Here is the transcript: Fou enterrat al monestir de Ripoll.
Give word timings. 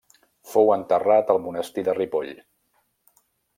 Fou 0.53 0.71
enterrat 0.75 1.29
al 1.35 1.41
monestir 1.45 1.85
de 1.91 1.97
Ripoll. 1.99 2.35